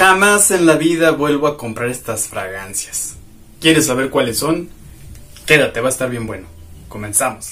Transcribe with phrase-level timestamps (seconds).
[0.00, 3.16] Jamás en la vida vuelvo a comprar estas fragancias.
[3.60, 4.70] ¿Quieres saber cuáles son?
[5.44, 6.46] Quédate, va a estar bien bueno.
[6.88, 7.50] Comenzamos.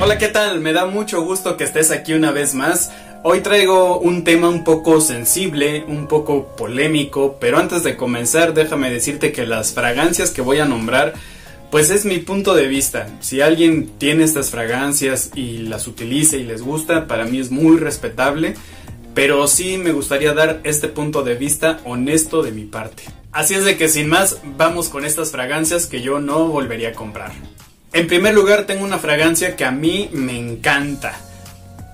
[0.00, 0.60] Hola, ¿qué tal?
[0.60, 2.92] Me da mucho gusto que estés aquí una vez más.
[3.24, 8.88] Hoy traigo un tema un poco sensible, un poco polémico, pero antes de comenzar déjame
[8.88, 11.14] decirte que las fragancias que voy a nombrar
[11.72, 13.08] pues es mi punto de vista.
[13.20, 17.78] Si alguien tiene estas fragancias y las utiliza y les gusta, para mí es muy
[17.78, 18.56] respetable.
[19.14, 23.04] Pero sí me gustaría dar este punto de vista honesto de mi parte.
[23.32, 26.92] Así es de que sin más, vamos con estas fragancias que yo no volvería a
[26.92, 27.32] comprar.
[27.94, 31.18] En primer lugar, tengo una fragancia que a mí me encanta.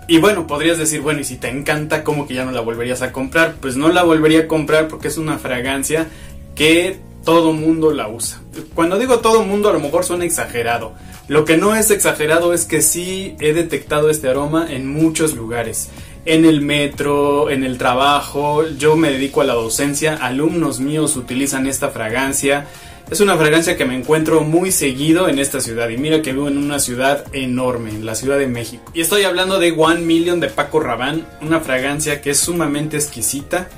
[0.08, 3.02] Y bueno, podrías decir, bueno, y si te encanta, ¿cómo que ya no la volverías
[3.02, 3.54] a comprar?
[3.60, 6.08] Pues no la volvería a comprar porque es una fragancia
[6.56, 8.40] que todo mundo la usa.
[8.74, 10.94] Cuando digo todo mundo a lo mejor suena exagerado.
[11.28, 15.90] Lo que no es exagerado es que sí he detectado este aroma en muchos lugares.
[16.24, 21.66] En el metro, en el trabajo, yo me dedico a la docencia, alumnos míos utilizan
[21.66, 22.66] esta fragancia.
[23.10, 26.48] Es una fragancia que me encuentro muy seguido en esta ciudad y mira que vivo
[26.48, 28.90] en una ciudad enorme, en la Ciudad de México.
[28.94, 33.68] Y estoy hablando de One Million de Paco Rabanne, una fragancia que es sumamente exquisita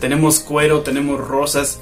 [0.00, 1.78] tenemos cuero, tenemos rosas,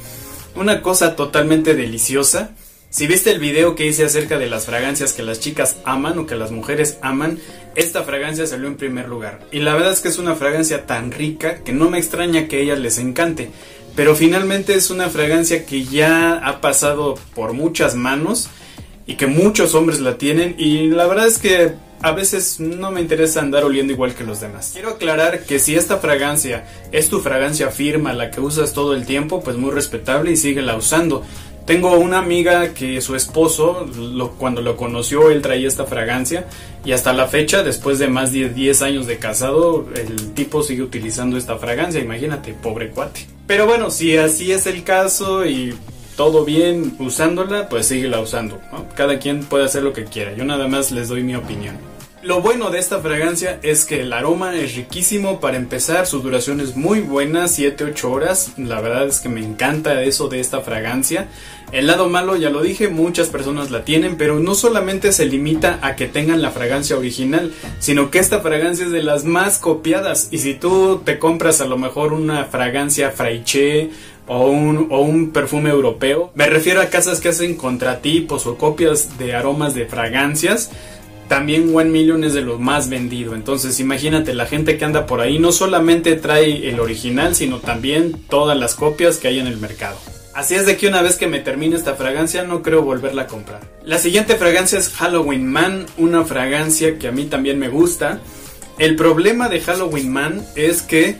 [0.55, 2.51] una cosa totalmente deliciosa.
[2.91, 6.27] Si viste el video que hice acerca de las fragancias que las chicas aman o
[6.27, 7.41] que las mujeres aman,
[7.75, 9.41] esta fragancia salió en primer lugar.
[9.51, 12.57] Y la verdad es que es una fragancia tan rica que no me extraña que
[12.57, 13.51] a ellas les encante.
[13.97, 18.49] Pero finalmente es una fragancia que ya ha pasado por muchas manos
[19.07, 20.55] y que muchos hombres la tienen.
[20.59, 21.75] Y la verdad es que
[22.05, 24.73] a veces no me interesa andar oliendo igual que los demás.
[24.75, 29.07] Quiero aclarar que si esta fragancia es tu fragancia firma, la que usas todo el
[29.07, 31.25] tiempo, pues muy respetable y síguela usando.
[31.65, 33.89] Tengo una amiga que su esposo,
[34.37, 36.47] cuando lo conoció, él traía esta fragancia
[36.85, 40.83] y hasta la fecha, después de más de 10 años de casado, el tipo sigue
[40.83, 43.27] utilizando esta fragancia, imagínate, pobre cuate.
[43.47, 45.75] Pero bueno, si así es el caso y
[46.19, 48.61] todo bien usándola, pues síguela usando.
[48.95, 51.94] Cada quien puede hacer lo que quiera, yo nada más les doy mi opinión.
[52.25, 56.59] Lo bueno de esta fragancia es que el aroma es riquísimo para empezar, su duración
[56.63, 61.29] es muy buena, 7-8 horas, la verdad es que me encanta eso de esta fragancia.
[61.71, 65.79] El lado malo, ya lo dije, muchas personas la tienen, pero no solamente se limita
[65.83, 70.29] a que tengan la fragancia original, sino que esta fragancia es de las más copiadas.
[70.31, 73.91] Y si tú te compras a lo mejor una fragancia Fraiche
[74.27, 79.19] o un, o un perfume europeo, me refiero a casas que hacen contratipos o copias
[79.19, 80.71] de aromas de fragancias,
[81.29, 83.35] también One Million es de los más vendido.
[83.35, 88.15] Entonces imagínate, la gente que anda por ahí no solamente trae el original, sino también
[88.29, 89.97] todas las copias que hay en el mercado.
[90.35, 93.27] Así es de que una vez que me termine esta fragancia no creo volverla a
[93.27, 93.61] comprar.
[93.85, 98.21] La siguiente fragancia es Halloween Man, una fragancia que a mí también me gusta.
[98.79, 101.19] El problema de Halloween Man es que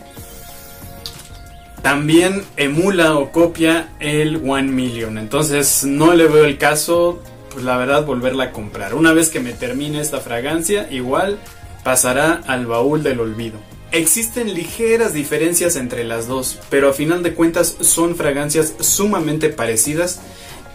[1.81, 5.17] también emula o copia el One Million.
[5.17, 7.23] Entonces no le veo el caso
[7.55, 8.93] pues la verdad volverla a comprar.
[8.93, 11.39] Una vez que me termine esta fragancia, igual
[11.85, 13.57] pasará al baúl del olvido.
[13.93, 20.19] Existen ligeras diferencias entre las dos, pero a final de cuentas son fragancias sumamente parecidas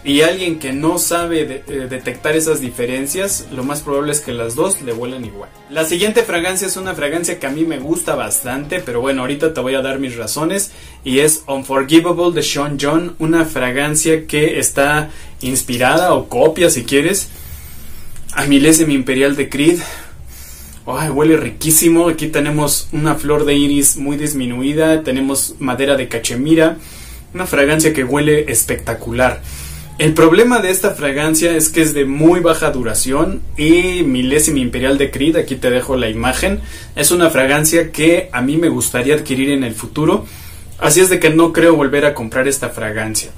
[0.03, 4.55] y alguien que no sabe eh, detectar esas diferencias, lo más probable es que las
[4.55, 5.49] dos le vuelan igual.
[5.69, 9.53] La siguiente fragancia es una fragancia que a mí me gusta bastante, pero bueno, ahorita
[9.53, 10.71] te voy a dar mis razones
[11.03, 15.11] y es Unforgivable de Sean John, una fragancia que está
[15.41, 17.29] inspirada o copia si quieres
[18.33, 19.79] a Milésimo Imperial de Creed.
[20.85, 22.09] huele riquísimo.
[22.09, 25.03] Aquí tenemos una flor de iris muy disminuida.
[25.03, 26.77] Tenemos madera de cachemira.
[27.33, 29.41] Una fragancia que huele espectacular.
[30.01, 34.97] El problema de esta fragancia es que es de muy baja duración y milésima imperial
[34.97, 36.59] de Creed, aquí te dejo la imagen,
[36.95, 40.25] es una fragancia que a mí me gustaría adquirir en el futuro,
[40.79, 43.29] así es de que no creo volver a comprar esta fragancia.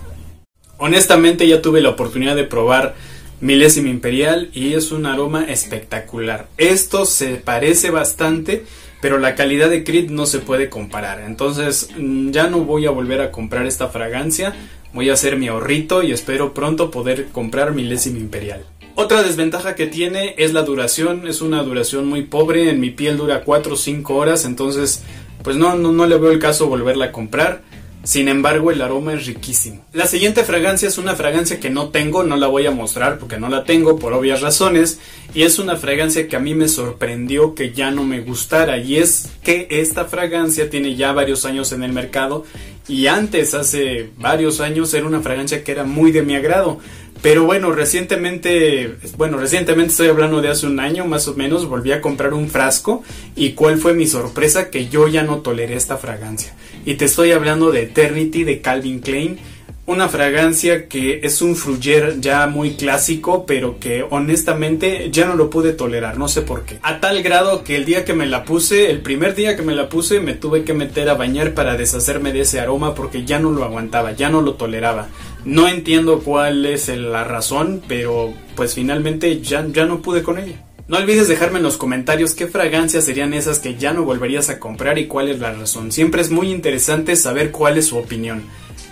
[0.77, 2.95] Honestamente ya tuve la oportunidad de probar
[3.41, 6.47] milésima imperial y es un aroma espectacular.
[6.57, 8.63] Esto se parece bastante,
[9.01, 11.19] pero la calidad de Creed no se puede comparar.
[11.27, 14.55] Entonces mm, ya no voy a volver a comprar esta fragancia
[14.93, 18.63] Voy a hacer mi ahorrito y espero pronto poder comprar milésima imperial.
[18.95, 23.17] Otra desventaja que tiene es la duración, es una duración muy pobre, en mi piel
[23.17, 25.03] dura 4 o 5 horas, entonces
[25.41, 27.63] pues no, no, no le veo el caso volverla a comprar.
[28.03, 29.85] Sin embargo, el aroma es riquísimo.
[29.93, 33.39] La siguiente fragancia es una fragancia que no tengo, no la voy a mostrar porque
[33.39, 34.99] no la tengo por obvias razones.
[35.33, 38.77] Y es una fragancia que a mí me sorprendió que ya no me gustara.
[38.77, 42.43] Y es que esta fragancia tiene ya varios años en el mercado.
[42.89, 46.79] Y antes, hace varios años, era una fragancia que era muy de mi agrado.
[47.23, 51.93] Pero bueno, recientemente, bueno, recientemente estoy hablando de hace un año más o menos, volví
[51.93, 53.01] a comprar un frasco
[53.33, 56.53] y cuál fue mi sorpresa que yo ya no toleré esta fragancia.
[56.85, 59.39] Y te estoy hablando de Eternity de Calvin Klein
[59.85, 65.49] una fragancia que es un fruyer ya muy clásico, pero que honestamente ya no lo
[65.49, 66.79] pude tolerar, no sé por qué.
[66.83, 69.75] A tal grado que el día que me la puse, el primer día que me
[69.75, 73.39] la puse, me tuve que meter a bañar para deshacerme de ese aroma porque ya
[73.39, 75.09] no lo aguantaba, ya no lo toleraba.
[75.45, 80.63] No entiendo cuál es la razón, pero pues finalmente ya, ya no pude con ella.
[80.87, 84.59] No olvides dejarme en los comentarios qué fragancias serían esas que ya no volverías a
[84.59, 85.91] comprar y cuál es la razón.
[85.91, 88.43] Siempre es muy interesante saber cuál es su opinión.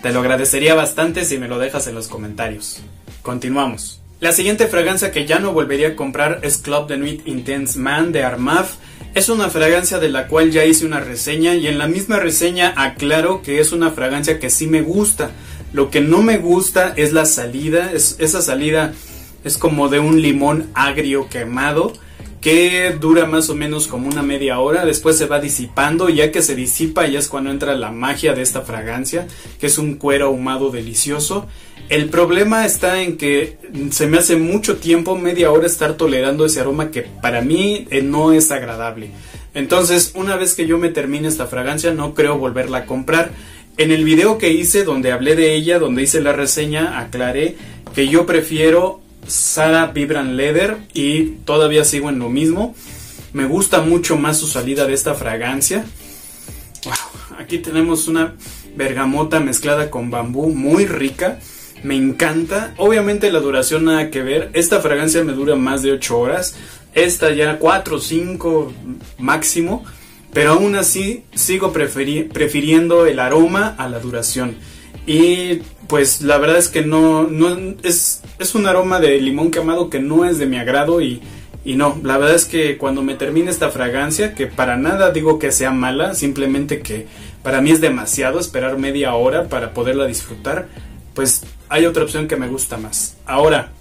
[0.01, 2.81] Te lo agradecería bastante si me lo dejas en los comentarios.
[3.21, 4.01] Continuamos.
[4.19, 8.11] La siguiente fragancia que ya no volvería a comprar es Club de Nuit Intense Man
[8.11, 8.75] de Armaf.
[9.13, 12.73] Es una fragancia de la cual ya hice una reseña y en la misma reseña
[12.77, 15.31] aclaro que es una fragancia que sí me gusta.
[15.73, 18.93] Lo que no me gusta es la salida, es, esa salida
[19.43, 21.93] es como de un limón agrio quemado
[22.41, 26.41] que dura más o menos como una media hora, después se va disipando, ya que
[26.41, 29.27] se disipa ya es cuando entra la magia de esta fragancia,
[29.59, 31.47] que es un cuero ahumado delicioso.
[31.87, 33.57] El problema está en que
[33.91, 38.01] se me hace mucho tiempo, media hora, estar tolerando ese aroma que para mí eh,
[38.01, 39.11] no es agradable.
[39.53, 43.31] Entonces, una vez que yo me termine esta fragancia, no creo volverla a comprar.
[43.77, 47.55] En el video que hice, donde hablé de ella, donde hice la reseña, aclaré
[47.95, 52.75] que yo prefiero Sara Vibran Leather y todavía sigo en lo mismo.
[53.33, 55.85] Me gusta mucho más su salida de esta fragancia.
[57.37, 58.35] aquí tenemos una
[58.75, 61.39] bergamota mezclada con bambú muy rica.
[61.83, 62.73] Me encanta.
[62.77, 64.51] Obviamente la duración nada que ver.
[64.53, 66.55] Esta fragancia me dura más de 8 horas.
[66.93, 68.73] Esta ya 4 o 5
[69.17, 69.85] máximo.
[70.33, 74.55] Pero aún así sigo prefiriendo el aroma a la duración.
[75.05, 79.89] Y pues la verdad es que no, no es, es un aroma de limón quemado
[79.89, 81.21] que no es de mi agrado y,
[81.65, 85.37] y no, la verdad es que cuando me termine esta fragancia, que para nada digo
[85.37, 87.07] que sea mala, simplemente que
[87.43, 90.69] para mí es demasiado esperar media hora para poderla disfrutar,
[91.13, 93.17] pues hay otra opción que me gusta más.
[93.25, 93.71] Ahora,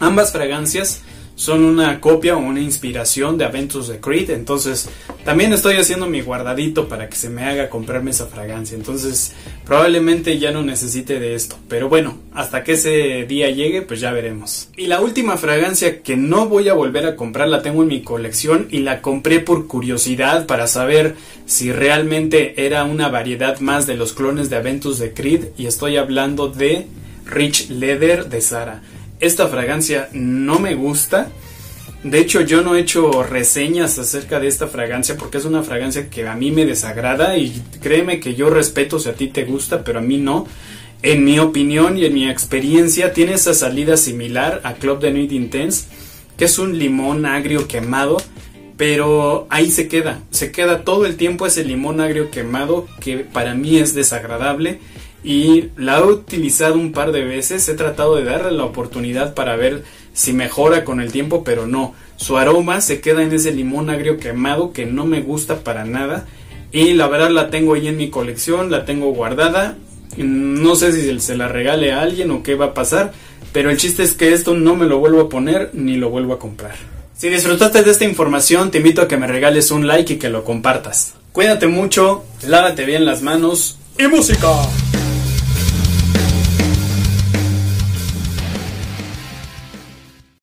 [0.00, 1.02] ambas fragancias
[1.34, 4.30] son una copia o una inspiración de Aventus de Creed.
[4.30, 4.88] Entonces,
[5.24, 8.76] también estoy haciendo mi guardadito para que se me haga comprarme esa fragancia.
[8.76, 9.32] Entonces,
[9.64, 11.56] probablemente ya no necesite de esto.
[11.68, 14.68] Pero bueno, hasta que ese día llegue, pues ya veremos.
[14.76, 18.02] Y la última fragancia que no voy a volver a comprar la tengo en mi
[18.02, 23.96] colección y la compré por curiosidad para saber si realmente era una variedad más de
[23.96, 25.46] los clones de Aventus de Creed.
[25.56, 26.86] Y estoy hablando de
[27.26, 28.82] Rich Leather de Sara.
[29.22, 31.30] Esta fragancia no me gusta.
[32.02, 36.10] De hecho, yo no he hecho reseñas acerca de esta fragancia porque es una fragancia
[36.10, 39.84] que a mí me desagrada y créeme que yo respeto si a ti te gusta,
[39.84, 40.48] pero a mí no.
[41.02, 45.30] En mi opinión y en mi experiencia tiene esa salida similar a Club de Nuit
[45.30, 45.86] Intense,
[46.36, 48.16] que es un limón agrio quemado,
[48.76, 53.54] pero ahí se queda, se queda todo el tiempo ese limón agrio quemado que para
[53.54, 54.80] mí es desagradable
[55.24, 59.56] y la he utilizado un par de veces, he tratado de darle la oportunidad para
[59.56, 63.90] ver si mejora con el tiempo, pero no, su aroma se queda en ese limón
[63.90, 66.26] agrio quemado que no me gusta para nada
[66.72, 69.76] y la verdad la tengo ahí en mi colección, la tengo guardada,
[70.16, 73.12] no sé si se la regale a alguien o qué va a pasar,
[73.52, 76.32] pero el chiste es que esto no me lo vuelvo a poner ni lo vuelvo
[76.32, 76.74] a comprar.
[77.16, 80.28] Si disfrutaste de esta información, te invito a que me regales un like y que
[80.28, 81.14] lo compartas.
[81.32, 84.48] Cuídate mucho, lávate bien las manos y música.